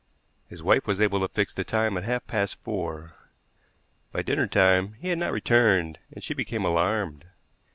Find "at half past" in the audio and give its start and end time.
1.95-2.57